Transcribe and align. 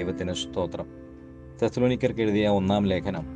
ദൈവത്തിന് 0.00 0.32
സ്തോത്രം. 0.32 0.86
തെസ്ലോനിക്കർക്ക് 1.62 2.20
എഴുതിയ 2.20 2.48
ഒന്നാം 2.48 2.86
ലേഖനം 2.86 3.26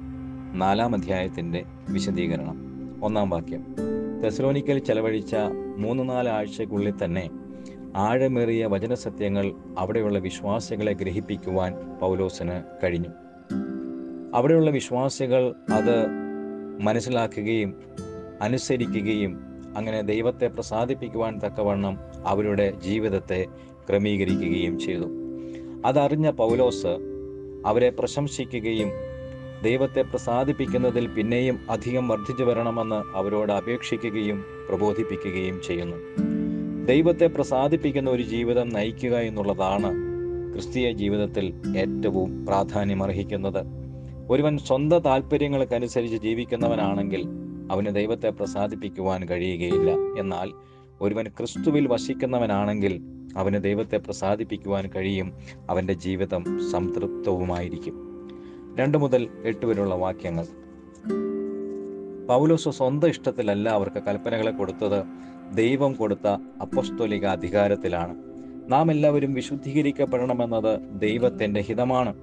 നാലാം 0.55 0.95
അധ്യായത്തിന്റെ 0.95 1.65
വിശദീകരണം 1.91 2.57
ഒന്നാം 3.03 3.31
വാക്യം. 3.31 3.77
തെസ്ലോനിക്കൽ 4.25 4.79
ചെലവഴിച്ച 4.79 5.37
മൂന്ന് 5.79 6.09
നാല് 6.09 6.29
ആഴ്ചക്കുള്ളിൽ 6.29 6.95
തന്നെ 7.05 7.31
ആഴമേറിയ 7.97 8.67
വചനസത്യങ്ങൾ 8.67 9.53
അവിടെയുള്ള 9.79 10.19
വിശ്വാസികളെ 10.19 10.93
ഗ്രഹിപ്പിക്കുവാൻ 10.93 11.75
പൗലോസിന് 12.01 12.63
കഴിഞ്ഞു. 12.85 13.09
അവിടെയുള്ള 14.35 14.71
വിശ്വാസികൾ 14.71 15.55
അത് 15.73 16.07
മനസ്സിലാക്കുകയും 16.81 17.75
അനുസരിക്കുകയും 18.43 19.63
അങ്ങനെ 19.77 20.01
ദൈവത്തെ 20.01 20.47
പ്രസാദിപ്പിക്കുവാൻ 20.47 21.39
തക്കവണ്ണം 21.47 21.99
അവരുടെ 22.27 22.71
ജീവിതത്തെ 22.71 23.47
ക്രമീകരിക്കുകയും 23.89 24.79
ചെയ്തു. 24.79 25.24
അതറിഞ്ഞ 25.85 26.31
പൗലോസ് 26.31 26.99
അവരെ 27.67 27.91
പ്രശംസിക്കുകയും 27.91 28.89
ദൈവത്തെ 29.63 30.03
പ്രസാദിപ്പിക്കുന്നതിൽ 30.03 31.07
പിന്നെയും 31.07 31.61
അധികം 31.71 32.09
വർദ്ധിച്ചു 32.09 32.45
വരണമെന്ന് 32.45 33.17
അവരോട് 33.17 33.53
അപേക്ഷിക്കുകയും 33.53 34.45
പ്രബോധിപ്പിക്കുകയും 34.69 35.63
ചെയ്യുന്നു. 35.63 35.97
ദൈവത്തെ 36.87 37.27
പ്രസാദിപ്പിക്കുന്ന 37.27 38.11
ഒരു 38.11 38.23
ജീവിതം 38.23 38.69
നയിക്കുക 38.69 39.17
എന്നുള്ളതാണ് 39.17 39.91
ക്രിസ്തീയ 40.53 40.93
ജീവിതത്തിൽ 40.93 41.55
ഏറ്റവും 41.77 42.47
പ്രാധാന്യമർഹിക്കുന്നത്. 42.47 43.65
ഒരുവൻ 44.31 44.59
സ്വന്തം 44.59 44.99
താല്പര്യങ്ങൾക്കനുസരിച്ച് 44.99 46.17
ജീവിക്കുന്നവനാണെങ്കിൽ 46.17 47.25
അവന് 47.71 47.95
ദൈവത്തെ 47.95 48.31
പ്രസാദിപ്പിക്കുവാൻ 48.31 49.25
കഴിയുകയില്ല. 49.25 49.91
എന്നാൽ 50.19 50.51
ഒരുവൻ 51.01 51.29
ക്രിസ്തുവിൽ 51.29 51.89
വസിക്കുന്നവനാണെങ്കിൽ 51.89 53.01
അവന് 53.37 53.63
ദൈവത്തെ 53.63 53.97
പ്രസാദിപ്പിക്കുവാൻ 53.97 54.91
കഴിയും. 54.97 55.33
അവന്റെ 55.71 55.93
ജീവിതം 55.93 56.71
സംതൃപ്തവുമായിരിക്കും. 56.71 58.05
രണ്ട് 58.79 58.99
മുതൽ 58.99 59.29
എട്ട് 59.45 59.67
വരെയുള്ള 59.67 59.95
വാക്യങ്ങൾ. 59.95 60.47
പൗലോസ് 62.27 62.69
സ്വന്തം 62.69 63.09
ഇഷ്ടത്തിലല്ല 63.09 63.69
അവർക്ക് 63.69 64.03
കൽപ്പനകളെ 64.03 64.51
കൊടുത്തത്. 64.51 65.05
ദൈവം 65.57 65.93
കൊടുത്ത 65.93 66.27
അപ്പസ്തോലിക 66.61 67.25
അധികാരത്തിലാണ്. 67.25 68.15
നാം 68.69 68.91
എല്ലാവരും 68.91 69.35
വിശുദ്ധീകരിക്കപ്പെടണമെന്നത് 69.35 71.01
ദൈവത്തിന്റെ 71.01 71.61
ഹിതമാണ്. 71.61 72.15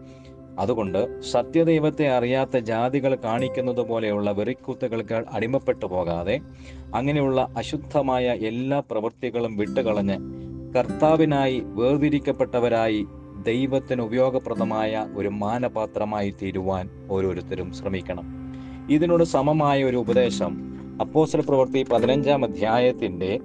അതുകൊണ്ട് 0.60 1.22
സത്യദൈവത്തെ 1.22 2.10
അറിയാത്ത 2.10 2.58
ജാതികൾ 2.58 3.16
കാണിക്കുന്നത് 3.16 3.82
പോലെയുള്ള 3.82 4.32
വെറിക്കൂത്തുകൾക്ക് 4.32 5.24
അടിമപ്പെട്ടു 5.32 5.86
പോകാതെ 5.86 6.40
അങ്ങനെയുള്ള 6.96 7.48
അശുദ്ധമായ 7.58 8.26
എല്ലാ 8.26 8.80
പ്രവൃത്തികളും 8.92 9.58
വിട്ടുകളഞ്ഞ് 9.58 10.41
കർത്താവിനായി 10.76 11.64
വേർതിരിക്കപ്പെട്ടവരായി 11.66 13.08
ദൈവത്തിന് 13.46 14.02
ഉപയോഗപ്രദമായ 14.02 15.08
ഒരു 15.16 15.28
മാനപാത്രമായി 15.28 16.34
തീരുവാൻ 16.42 16.90
ഓരോരുത്തരും 17.10 17.74
ശ്രമിക്കണം. 17.74 18.26
ഇതിനോട് 18.90 19.24
സമമായ 19.24 19.84
ഒരു 19.84 19.98
ഉപദേശം 19.98 20.52
അപ്പോസ്റ്റൽ 21.02 21.42
പ്രവൃത്തി 21.42 21.84
പതിനഞ്ചാം 21.84 22.44
അധ്യായത്തിന്റെ 22.44 23.40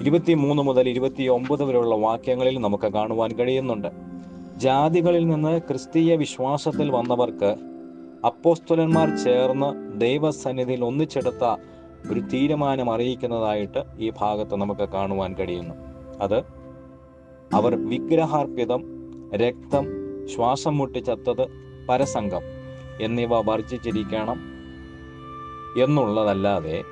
ഇരുപത്തിമൂന്ന് 0.00 0.62
മുതൽ 0.62 0.88
ഇരുപത്തി 0.88 1.22
ഒമ്പത് 1.22 1.62
വരെയുള്ള 1.64 1.94
വാക്യങ്ങളിൽ 1.94 2.60
നമുക്ക് 2.60 2.92
കാണുവാൻ 2.92 3.30
കഴിയുന്നുണ്ട്. 3.32 3.90
ജാതികളിൽ 4.56 5.26
നിന്ന് 5.28 5.58
ക്രിസ്തീയ 5.58 6.14
വിശ്വാസത്തിൽ 6.16 6.90
വന്നവർക്ക് 6.90 7.54
അപ്പോസ്തലന്മാർ 8.26 9.08
ചേർന്ന് 9.24 10.00
ദൈവസന്നിധിയിൽ 10.00 10.84
ഒന്നിച്ചെടുത്ത 10.84 11.44
ഒരു 12.10 12.20
തീരുമാനം 12.20 12.94
അറിയിക്കുന്നതായിട്ട് 12.94 13.84
ഈ 13.98 14.12
ഭാഗത്ത് 14.20 14.56
നമുക്ക് 14.56 14.88
കാണുവാൻ 14.88 15.34
കഴിയുന്നു. 15.34 15.74
അത് 16.20 16.38
അവർ 17.54 17.88
വിഗ്രഹാർപ്പിതം 17.88 18.84
രക്തം 19.34 19.86
ശ്വാസം 20.34 20.78
മുട്ടിച്ചത്തത് 20.78 21.46
പരസംഗം 21.88 22.40
എന്നിവ 23.00 23.28
വർജിച്ചിരിക്കണം 23.34 24.40
എന്നുള്ളതല്ലാതെ 25.82 26.82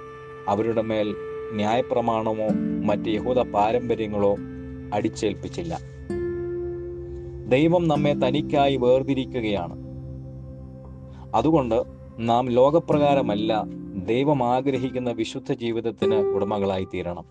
അവരുടെ 0.49 0.83
മേൽ 0.83 1.17
ന്യായപ്രമാണമോ 1.53 2.49
മറ്റ് 2.85 3.09
യഹൂദ 3.09 3.39
പാരമ്പര്യങ്ങളോ 3.39 4.37
അടിച്ചേൽപ്പിച്ചില്ല. 4.95 5.79
ദൈവം 7.49 7.89
നമ്മെ 7.89 8.13
തനിക്കായി 8.13 8.77
വേർതിരിക്കുകയാണ്. 8.77 9.77
അതുകൊണ്ട് 11.35 11.83
നാം 12.19 12.51
ലോകപ്രകാരമല്ല 12.51 13.82
ദൈവം 13.97 14.45
ആഗ്രഹിക്കുന്ന 14.45 15.11
വിശുദ്ധ 15.11 15.53
ജീവിതത്തിന് 15.53 16.15
ഉടമകളായി 16.15 16.85
തീരണം 16.85 17.25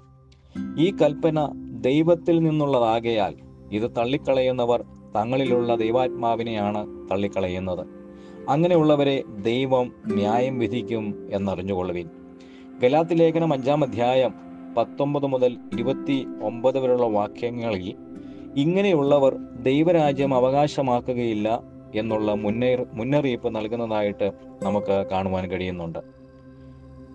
ഈ 0.77 0.91
കൽപ്പന 0.91 1.49
ദൈവത്തിൽ 1.81 2.39
നിന്നുള്ളതാകയാൽ 2.39 3.35
ഇത് 3.71 3.91
തള്ളിക്കളയുന്നവർ 3.97 4.83
തങ്ങളിലുള്ള 5.15 5.75
ദൈവാത്മാവിനെയാണ് 5.75 7.09
തള്ളിക്കളയുന്നത്. 7.11 7.87
അങ്ങനെയുള്ളവരെ 8.49 9.23
ദൈവം 9.27 9.93
ന്യായം 10.07 10.59
വിധിക്കും 10.59 11.27
എന്നറിഞ്ഞുകൊള്ളുവിൻ. 11.31 12.09
ഗലാത്തി 12.81 13.13
ലേഖനം 13.13 13.53
അഞ്ചാം 13.53 13.83
അധ്യായം 13.83 14.33
പത്തൊമ്പത് 14.77 15.25
മുതൽ 15.25 15.57
ഇരുപത്തി 15.73 16.25
ഒമ്പത് 16.43 16.79
വരെയുള്ള 16.79 17.05
വാക്യങ്ങളിൽ 17.05 17.95
ഇങ്ങനെയുള്ളവർ 18.55 19.35
ദൈവരാജ്യം 19.63 20.33
അവകാശമാക്കുകയില്ല 20.33 21.63
എന്നുള്ള 21.95 22.33
മുന്നേ 22.33 22.85
മുന്നറിയിപ്പ് 22.93 23.55
നൽകുന്നതായിട്ട് 23.55 24.31
നമുക്ക് 24.63 25.05
കാണുവാൻ 25.11 25.47
കഴിയുന്നുണ്ട്. 25.49 26.20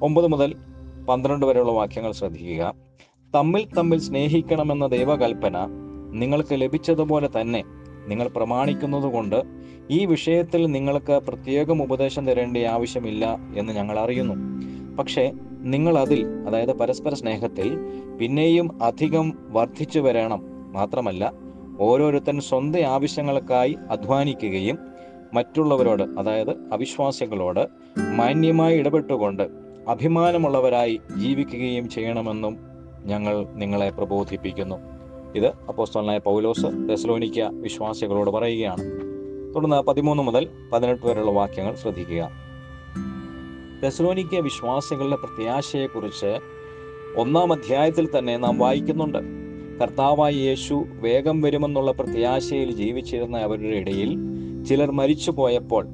ഒമ്പത് 0.02 0.26
മുതൽ 0.26 0.54
പന്ത്രണ്ട് 1.08 1.46
വരെയുള്ള 1.46 1.72
വാക്യങ്ങൾ 1.72 2.12
ശ്രദ്ധിക്കുക. 2.12 2.74
തമ്മിൽ 3.34 3.68
തമ്മിൽ 3.78 3.98
സ്നേഹിക്കണമെന്ന 3.98 4.86
ദൈവകൽപ്പന 4.86 5.56
നിങ്ങൾക്ക് 6.12 6.60
ലഭിച്ചതുപോലെ 6.60 7.28
തന്നെ 7.40 7.64
നിങ്ങൾ 8.06 8.28
പ്രമാണിക്കുന്നതുകൊണ്ട് 8.28 9.42
ഈ 9.90 10.06
വിഷയത്തിൽ 10.06 10.66
നിങ്ങൾക്ക് 10.66 11.12
പ്രത്യേകം 11.12 11.82
ഉപദേശം 11.82 12.26
തരേണ്ട 12.26 12.56
ആവശ്യമില്ല 12.56 13.38
എന്ന് 13.56 13.72
ഞങ്ങൾ 13.72 13.98
അറിയുന്നു. 13.98 14.34
പക്ഷേ 14.96 15.32
നിങ്ങൾ 15.48 15.98
അതിൽ 15.98 16.26
അതായത് 16.46 16.78
പരസ്പര 16.78 17.14
സ്നേഹത്തിൽ 17.14 17.78
പിന്നെയും 18.20 18.82
അധികം 18.82 19.32
വർദ്ധിച്ചു 19.48 20.00
വരണം 20.00 20.72
മാത്രമല്ല 20.72 21.32
ഓരോരുത്തൻ 21.80 22.40
സ്വന്തം 22.40 22.86
ആവശ്യങ്ങൾക്കായി 22.86 23.76
അധ്വാനിക്കുകയും 23.90 24.78
മറ്റുള്ളവരോട് 25.34 26.02
അതായത് 26.02 26.56
അവിശ്വാസികളോട് 26.72 27.68
മാന്യമായി 27.98 28.78
ഇടപെട്ടുകൊണ്ട് 28.78 29.65
അഭിമാനമുള്ളവരായി 29.88 31.00
ജീവിക്കുകയും 31.16 31.88
ചെയ്യണമെന്നും 31.88 32.56
ഞങ്ങൾ 33.04 33.46
നിങ്ങളെ 33.54 33.90
പ്രബോധിപ്പിക്കുന്നു. 33.90 34.76
ഇത് 35.34 35.46
അപ്പോസ്തലനായ 35.46 36.18
പൗലോസ് 36.18 36.88
തെസലോനിക്ക 36.90 37.40
വിശ്വാസികളോട് 37.42 38.30
പറയുകയാണ്. 38.30 38.82
തുടർന്ന് 39.54 39.82
പതിമൂന്ന് 39.82 40.22
മുതൽ 40.22 40.48
പതിനെട്ട് 40.72 41.06
വരെയുള്ള 41.06 41.30
വാക്യങ്ങൾ 41.30 41.74
ശ്രദ്ധിക്കുക. 41.74 42.30
തെസലോനിക്ക 43.82 44.40
വിശ്വാസികളുടെ 44.40 45.16
പ്രത്യാശയെക്കുറിച്ച് 45.16 46.38
ഒന്നാം 47.16 47.52
അധ്യായത്തിൽ 47.52 48.18
തന്നെ 48.18 48.36
നാം 48.36 48.58
വായിക്കുന്നുണ്ട്. 48.58 49.18
കർത്താവായ 49.82 50.32
യേശു 50.32 50.84
വേഗം 50.88 51.40
വരുമെന്നുള്ള 51.40 51.92
പ്രത്യാശയിൽ 51.92 52.72
ജീവിച്ചിരുന്ന 52.72 53.38
അവരുടെ 53.38 53.76
ഇടയിൽ 53.76 54.18
ചിലർ 54.64 54.90
മരിച്ചു 54.90 55.30
പോയപ്പോൾ 55.30 55.86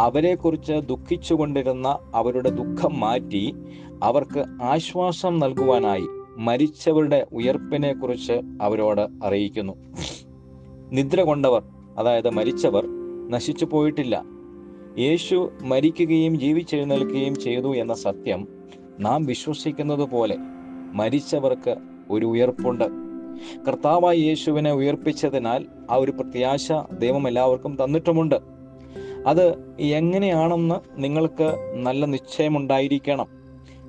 അവരെക്കുറിച്ച് 0.00 0.72
ദുഃഖിച്ചുകൊണ്ടിരുന്ന 0.72 1.98
അവരുടെ 2.14 2.50
ദുഃഖം 2.50 3.00
മാറ്റി 3.00 3.54
അവർക്ക് 4.02 4.44
ആശ്വാസം 4.62 5.38
നൽകുവാനായി 5.38 6.06
മരിച്ചവരുടെ 6.38 7.26
ഉയർപ്പിനെ 7.32 7.92
കുറിച്ച് 7.92 8.40
അവരോട് 8.62 9.24
അറിയിക്കുന്നു. 9.24 9.72
നിദ്ര 10.92 11.22
കൊണ്ടവർ 11.22 11.62
അതായത് 11.98 12.30
മരിച്ചവർ 12.30 12.86
നശിച്ചു 13.30 13.64
പോയിട്ടില്ല. 13.64 14.22
യേശു 14.98 15.50
മരിക്കുകയും 15.62 16.40
ജീവിച്ചെഴുന്നേൽക്കുകയും 16.40 17.34
ചെയ്തു 17.34 17.76
എന്ന 17.76 17.94
സത്യം 17.94 18.48
നാം 19.00 19.24
വിശ്വസിക്കുന്നത് 19.24 20.10
പോലെ 20.10 20.36
മരിച്ചവർക്ക് 20.92 21.76
ഒരു 22.10 22.26
ഉയർപ്പുണ്ട്. 22.26 22.84
കർത്താവായ 23.68 24.16
യേശുവിനെ 24.16 24.72
ഉയർപ്പിച്ചതിനാൽ 24.72 25.66
ആ 25.90 25.94
ഒരു 25.94 26.10
പ്രത്യാശ 26.10 26.72
ദൈവം 26.98 27.28
എല്ലാവർക്കും 27.28 27.76
തന്നിട്ടുമുണ്ട്. 27.84 28.53
അത് 29.26 29.76
എങ്ങനെയാണെന്ന് 29.80 31.02
നിങ്ങൾക്ക് 31.02 31.72
നല്ല 31.74 32.04
നിശ്ചയമുണ്ടായിരിക്കണം. 32.04 33.26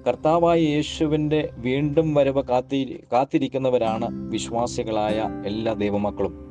കർത്താവായ 0.08 0.60
യേശുവിന്റെ 0.60 1.50
വീണ്ടും 1.58 2.14
വരവ് 2.14 2.44
കാത്തി 2.44 3.04
കാത്തിരിക്കുന്നവരാണ് 3.14 4.32
വിശ്വാസികളായ 4.32 5.30
എല്ലാ 5.46 5.74
ദൈവമക്കളും. 5.74 6.46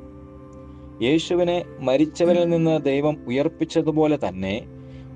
യേശുവിനെ 1.02 1.64
മരിച്ചവരിൽ 1.80 2.48
നിന്ന് 2.48 2.84
ദൈവം 2.84 3.24
ഉയർപ്പിച്ചതുപോലെ 3.26 4.18
തന്നെ 4.28 4.62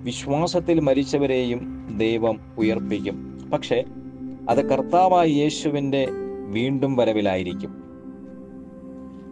വിശ്വാസത്തിൽ 0.02 0.80
മരിച്ചവരെയും 0.80 1.88
ദൈവം 1.98 2.40
ഉയർപ്പിക്കും. 2.58 3.48
പക്ഷേ 3.52 3.84
അത് 4.48 4.68
കർത്താവായ 4.68 5.26
യേശുവിന്റെ 5.26 6.06
വീണ്ടും 6.46 6.96
വരവിലായിരിക്കും. 6.96 7.87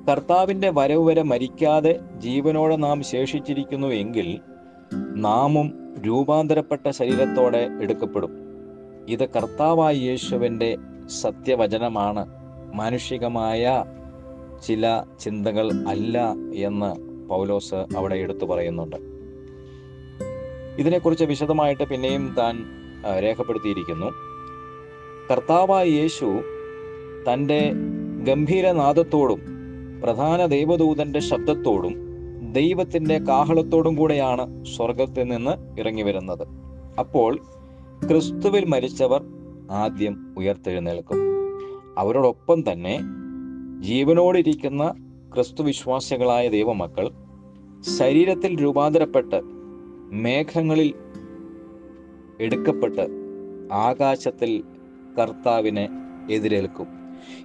കർത്താവിന്റെ 0.09 0.71
വരവ് 0.71 1.07
വരെ 1.07 1.23
മരിക്കാതെ 1.23 2.01
ജീവനോടെ 2.17 2.77
നാം 2.77 3.03
ശേഷിച്ചിരിക്കുന്നു 3.03 3.87
എങ്കിൽ 3.87 4.41
നാമും 5.15 5.95
രൂപാന്തരപ്പെട്ട 6.07 6.91
ശരീരത്തോടെ 6.91 7.71
എടുക്കപ്പെടും. 7.83 8.31
ഇത് 9.09 9.29
കർത്താവായ 9.29 9.95
യേശുവിന്റെ 9.95 10.77
സത്യവചനമാണ്. 11.07 12.27
മാനുഷികമായ 12.75 13.85
ചില 14.67 15.05
ചിന്തകൾ 15.21 15.73
അല്ല 15.89 16.35
എന്ന് 16.55 16.95
പൗലോസ് 17.29 17.75
അവിടെ 17.75 18.15
എടുത്തു 18.15 18.45
പറയുന്നുണ്ട്. 18.45 18.97
ഇതിനെക്കുറിച്ച് 20.79 21.25
വിശദമായിട്ട് 21.25 21.85
പിന്നെയും 21.85 22.35
താൻ 22.39 22.65
രേഖപ്പെടുത്തിയിരിക്കുന്നു. 23.23 24.07
കർത്താവായ 25.31 25.87
യേശു 25.87 26.41
തന്റെ 27.33 27.73
ഗംഭീരനാദത്തോടും 28.25 29.56
പ്രധാന 30.03 30.47
ദൈവദൂതന്റെ 30.47 31.21
ശബ്ദത്തോടും 31.21 31.95
ദൈവത്തിന്റെ 32.53 33.19
കാഹളത്തോടും 33.19 33.95
കൂടെയാണ് 33.95 34.65
സ്വർഗത്തിൽ 34.65 35.25
നിന്ന് 35.25 35.81
ഇറങ്ങി 35.81 36.03
വരുന്നത്. 36.03 36.49
അപ്പോൾ 36.99 37.37
ക്രിസ്തുവിൽ 38.09 38.65
മരിച്ചവർ 38.65 39.25
ആദ്യം 39.71 40.35
ഉയർത്തെഴുന്നേൽക്കും. 40.39 41.17
അവരോടൊപ്പം 41.99 42.73
തന്നെ 42.73 43.01
ജീവനോടിരിക്കുന്ന 43.81 44.95
ക്രിസ്തു 45.35 45.63
വിശ്വാസികളായ 45.63 46.49
ദൈവമക്കൾ 46.49 47.11
ശരീരത്തിൽ 47.99 48.63
രൂപാന്തരപ്പെട്ട് 48.63 49.41
മേഘങ്ങളിൽ 50.13 50.95
എടുക്കപ്പെട്ട് 52.41 53.07
ആകാശത്തിൽ 53.73 54.65
കർത്താവിനെ 55.19 55.89
എതിരേൽക്കും. 56.31 56.87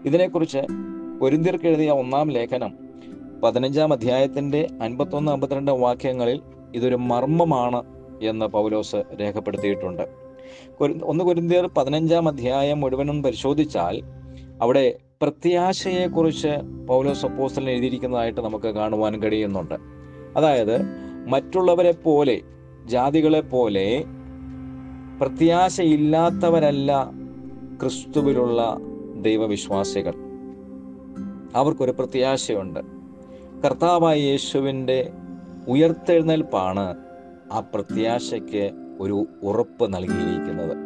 ഇതിനെക്കുറിച്ച് 0.05 0.91
പൊരിന്തിർക്ക് 1.21 1.65
എഴുതിയ 1.65 1.89
ഒന്നാം 1.91 2.31
ലേഖനം 2.31 2.71
പതിനഞ്ചാം 3.43 3.93
അധ്യായത്തിന്റെ 3.93 4.67
അൻപത്തൊന്ന് 4.81 5.31
അമ്പത്തിരണ്ട് 5.31 5.71
വാക്യങ്ങളിൽ 5.71 6.41
ഇതൊരു 6.75 6.95
മർമ്മമാണ് 6.95 7.83
എന്ന് 8.21 8.45
പൗലോസ് 8.45 8.95
രേഖപ്പെടുത്തിയിട്ടുണ്ട്. 8.95 10.01
ഒന്ന് 11.03 11.23
കുരിന്തിയർ 11.23 11.67
പതിനഞ്ചാം 11.77 12.27
അധ്യായം 12.27 12.79
മുഴുവനും 12.79 13.23
പരിശോധിച്ചാൽ 13.23 14.01
അവിടെ 14.61 14.97
പ്രത്യാശയെക്കുറിച്ച് 15.21 16.53
പൗലോസ് 16.87 17.25
അപ്പോസ്റ്റലിന് 17.25 17.71
എഴുതിയിരിക്കുന്നതായിട്ട് 17.71 18.41
നമുക്ക് 18.41 18.67
കാണുവാൻ 18.67 19.23
കഴിയുന്നുണ്ട്. 19.23 19.75
അതായത് 20.37 20.75
മറ്റുള്ളവരെ 21.27 21.91
പോലെ 21.91 22.41
ജാതികളെ 22.85 23.41
പോലെ 23.41 24.03
പ്രത്യാശയില്ലാത്തവരല്ല 25.21 27.11
ക്രിസ്തുവിലുള്ള 27.81 28.77
ദൈവവിശ്വാസികൾ. 29.21 30.30
അവർക്കൊരു 31.55 31.91
പ്രത്യാശയുണ്ട്. 31.91 32.79
കർത്താവായ 33.65 34.19
യേശുവിന്റെ 34.19 35.11
ഉയർത്തെഴുന്നേൽപ്പാണ് 35.67 36.95
ആ 37.51 37.59
പ്രത്യാശയ്ക്ക് 37.59 38.71
ഒരു 38.99 39.25
ഉറപ്പ് 39.43 39.93
നൽകിയിരിക്കുന്നത്. 39.93 40.77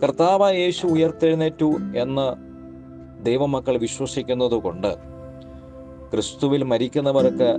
കർത്താവായ 0.00 0.56
യേശു 0.56 0.86
ഉയർത്തെഴുന്നേറ്റു 0.86 1.72
എന്ന് 1.96 2.52
ദൈവമക്കൾ 3.24 3.78
വിശ്വസിക്കുന്നത് 3.78 4.52
കൊണ്ട് 4.52 4.94
ക്രിസ്തുവിൽ 6.12 6.62
മരിക്കുന്നവർക്ക് 6.62 7.56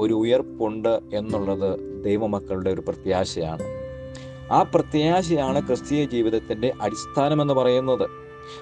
ഒരു 0.00 0.14
ഉയർപ്പുണ്ട് 0.14 1.00
എന്നുള്ളത് 1.14 2.04
ദൈവമക്കളുടെ 2.04 2.70
ഒരു 2.70 2.80
പ്രത്യാശയാണ്. 2.80 3.62
ആ 4.52 4.62
പ്രത്യാശയാണ് 4.62 5.66
ക്രിസ്തീയ 5.66 6.04
ജീവിതത്തിന്റെ 6.04 6.72
അടിസ്ഥാനമെന്ന് 6.80 7.54
പറയുന്നത്. 7.54 8.08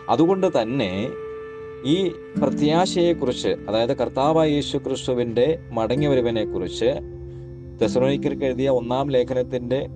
അതുകൊണ്ട് 0.09 0.62
തന്നെ 0.62 1.09
ഈ 1.87 2.09
പ്രത്യാശയെക്കുറിച്ച് 2.43 3.49
അതായത് 3.49 3.97
കർത്താവായ 3.97 4.50
യേശു 4.50 4.79
ക്രിസ്തുവിന്റെ 4.79 5.59
മടങ്ങിവരവിനെ 5.73 6.44
കുറിച്ച് 6.44 6.99
തെസലോനിക്കർക്ക് 7.82 8.44
എഴുതിയ 8.44 8.69
ഒന്നാം 8.69 9.11
ലേഖനത്തിന്റെ 9.11 9.88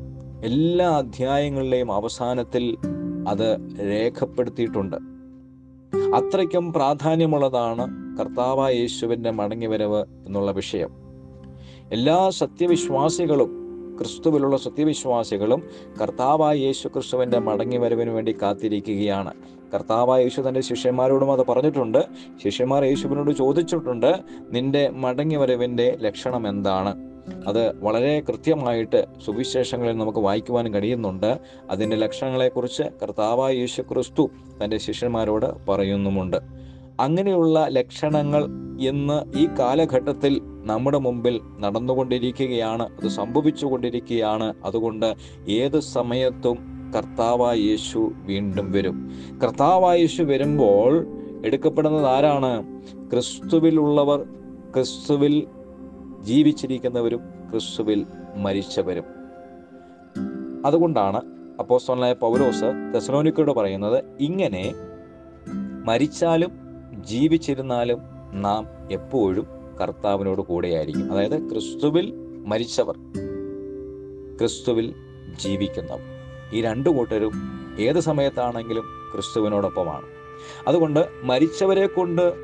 എല്ലാ 0.44 0.98
അധ്യായങ്ങളിലെയും 0.98 1.92
അവസാനത്തിൽ 1.92 2.76
അത് 3.28 3.58
രേഖപ്പെടുത്തിയിട്ടുണ്ട്. 3.80 4.96
അത്രയ്ക്കും 6.14 6.72
പ്രാധാന്യമുള്ളതാണ് 6.72 8.16
കർത്താവായ 8.18 8.86
മടങ്ങി 9.30 9.66
വരവ് 9.66 10.04
എന്നുള്ള 10.26 10.50
വിഷയം. 10.50 10.90
എല്ലാ 11.92 12.30
സത്യവിശ്വാസികളും 12.30 13.64
ക്രിസ്തുവിലുള്ള 13.98 14.56
സത്യവിശ്വാസികളും 14.56 15.62
കർത്താവായ 16.02 16.56
യേശു 16.56 16.88
ക്രിസ്തുവിന്റെ 16.88 17.38
മടങ്ങി 17.38 17.76
വരവിന് 17.76 18.10
വേണ്ടി 18.10 18.36
കാത്തിരിക്കുകയാണ്. 18.42 19.34
കർത്താവായ 19.74 20.22
യേശു 20.22 20.40
തന്റെ 20.40 20.60
ശിഷ്യന്മാരോടും 20.60 21.32
അത് 21.32 21.46
പറഞ്ഞിട്ടുണ്ട്. 21.46 22.06
ശിഷ്യന്മാർ 22.44 22.84
യേശുവിനോട് 22.84 23.30
ചോദിച്ചിട്ടുണ്ട് 23.30 24.20
നിന്റെ 24.50 24.88
മടങ്ങി 24.88 25.36
വരവിന്റെ 25.36 25.96
ലക്ഷണം 26.00 26.48
എന്താണ്? 26.48 27.14
അത് 27.48 27.84
വളരെ 27.84 28.20
കൃത്യമായിട്ട് 28.20 29.06
സുവിശേഷങ്ങളിൽ 29.26 29.92
നമുക്ക് 29.92 30.18
വായിക്കുവാൻ 30.18 30.74
കഴിയുന്നുണ്ട്. 30.74 31.40
അതിന്റെ 31.70 31.96
ലക്ഷണങ്ങളെക്കുറിച്ച് 31.96 32.82
കർത്താവായ 33.02 33.54
യേശു 33.54 33.82
ക്രിസ്തു 33.82 34.30
തന്റെ 34.64 34.78
ശിഷ്യന്മാരോട് 34.78 35.66
പറയുന്നുമുണ്ട്. 35.66 36.36
അങ്ങനെയുള്ള 37.00 37.66
ലക്ഷണങ്ങൾ 37.68 38.44
ഇന്ന് 38.80 39.38
ഈ 39.38 39.48
കാലഘട്ടത്തിൽ 39.58 40.40
നമ്മുടെ 40.42 40.98
മുമ്പിൽ 40.98 41.40
നടന്നുകൊണ്ടിരിക്കുകയാണ് 41.60 42.82
അത് 42.82 43.08
സംഭവിച്ചുകൊണ്ടിരിക്കുകയാണ്. 43.08 44.54
അതുകൊണ്ട് 44.64 45.14
ഏത് 45.48 45.80
സമയത്തും 45.80 46.73
കർത്താവായ 46.94 47.56
യേശു 47.56 48.12
വീണ്ടും 48.14 48.72
വരും. 48.72 49.10
കർത്താവായ 49.44 49.98
യേശു 49.98 50.22
വരുമ്പോൾ 50.22 51.06
എടുക്കപ്പെടുന്നത് 51.44 52.06
ആരാണ്? 52.06 52.82
ക്രിസ്തുവിലുള്ളവർ 53.10 54.22
ക്രിസ്തുവിൽ 54.74 55.46
ജീവിച്ചിരിക്കുന്നവരും 56.20 57.20
ക്രിസ്തുവിൽ 57.50 58.06
മരിച്ചവരും. 58.36 59.04
അതുകൊണ്ടാണ് 60.66 61.20
അപ്പോസ്തലനായ 61.58 62.12
പൗലോസ് 62.12 62.64
തെസലോനിക്കോട് 62.94 63.50
പറയുന്നത് 63.50 64.04
ഇങ്ങനെ 64.20 64.74
മരിച്ചാലും 65.84 66.50
ജീവിച്ചിരുന്നാലും 67.00 67.98
നാം 68.32 68.66
എപ്പോഴും 68.90 69.46
കർത്താവിനോട് 69.80 70.42
കൂടെയായിരിക്കും. 70.42 71.12
അതായത് 71.12 71.50
ക്രിസ്തുവിൽ 71.50 72.14
മരിച്ചവർ 72.46 72.96
ക്രിസ്തുവിൽ 74.38 74.94
ജീവിക്കുന്നവർ. 75.40 76.13
ഈ 76.54 76.62
രണ്ടു 76.62 76.90
കൂട്ടരും 76.90 77.32
ഏത് 77.78 78.00
സമയത്താണെങ്കിലും 78.00 78.84
ക്രിസ്തുവിനോടൊപ്പമാണ്. 79.14 80.06
അതുകൊണ്ട് 80.68 81.08
മരിച്ചവരെ 81.22 81.86
കൊണ്ട് 81.86 82.34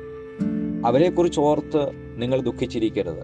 അവരെക്കുറിച്ച് 0.87 1.39
ഓർത്ത് 1.39 1.91
നിങ്ങൾ 2.15 2.41
ദുഃഖിച്ചിരിക്കരുത്. 2.41 3.23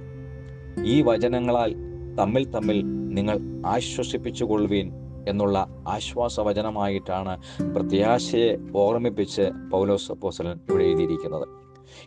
ഈ 0.85 1.01
വചനങ്ങളാൽ 1.01 1.75
തമ്മിൽ 2.19 2.51
തമ്മിൽ 2.51 2.81
നിങ്ങൾ 2.85 3.39
ആശ്വസിപ്പിച്ചുകൊള്ളുവീൻ 3.65 4.91
എന്നുള്ള 5.27 5.67
ആശ്വാസ 5.87 6.39
വചനമായിട്ടാണ് 6.39 7.41
പ്രത്യാശയെ 7.75 8.57
ഓർമ്മിപ്പിച്ച് 8.75 9.49
പൗലോസ് 9.71 10.11
അപ്പോസ്തലൻ 10.11 10.59
ഇവിടെ 10.69 10.83
എഴുതിയിരിക്കുന്നത്. 10.83 11.47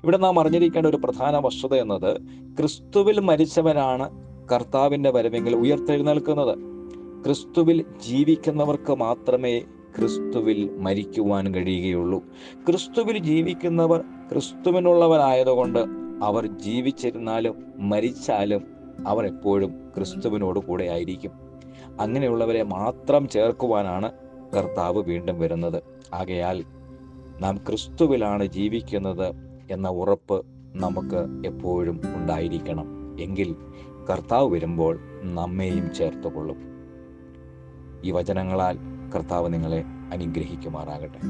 ഇവിടെ 0.05 0.17
നാം 0.17 0.41
അറിഞ്ഞിരിക്കേണ്ട 0.41 0.87
ഒരു 0.87 0.97
പ്രധാന 0.97 1.37
വസ്തുത 1.37 1.75
എന്നത് 1.75 2.21
ക്രിസ്തുവിൽ 2.59 3.21
മരിച്ചവനാണ് 3.21 4.11
കർത്താവിന്റെ 4.53 5.11
വരവെങ്കിൽ 5.11 5.57
ഉയർത്തെഴുന്നേൽക്കുന്നത്. 5.57 6.70
ക്രിസ്തുവിൽ 7.25 7.85
ജീവിക്കുന്നവർക്ക് 8.07 8.95
മാത്രമേ 8.95 9.59
ക്രിസ്തുവിൽ 9.99 10.77
മരിക്കുവാൻ 10.77 11.55
കഴിയുകയുള്ളൂ. 11.55 12.25
ക്രിസ്തുവിൽ 12.67 13.19
ജീവിക്കുന്നവർ 13.19 14.01
ക്രിസ്തുവിനുള്ളവരായതുകൊണ്ട് 14.33 15.79
അവർ 16.25 16.47
ജീവിച്ചിരുന്നാലും 16.47 17.73
മരിച്ചാലും 17.79 18.67
അവർ 19.07 19.27
എപ്പോഴും 19.27 19.89
ക്രിസ്തുവിനോട് 19.97 20.59
കൂടെ 20.59 20.85
ആയിരിക്കും. 20.85 21.31
അങ്ങനെയുള്ളവരെ 22.01 22.63
മാത്രം 22.63 23.29
ചേർക്കുവാനാണ് 23.29 24.13
കർത്താവ് 24.57 25.03
വീണ്ടും 25.03 25.41
വരുന്നത്. 25.41 25.83
ആകയാൽ 26.15 26.65
നാം 27.41 27.57
ക്രിസ്തുവിലാണ് 27.57 28.47
ജീവിക്കുന്നത് 28.47 29.35
എന്ന 29.71 29.89
ഉറപ്പ് 29.89 30.47
നമുക്ക് 30.75 31.47
എപ്പോഴും 31.47 32.01
ഉണ്ടായിരിക്കണം. 32.17 33.17
എങ്കിൽ 33.21 33.57
കർത്താവ് 34.11 34.51
വരുമ്പോൾ 34.51 34.99
നമ്മെയും 35.23 35.95
ചേർത്തുകൊള്ളും. 35.95 36.70
ഈ 38.03 38.11
വചനങ്ങളാൽ 38.11 38.79
കർത്താവ് 39.15 39.53
നിങ്ങളെ 39.53 39.85
അനുഗ്രഹിക്കുമാറാകട്ടെ. 40.13 41.21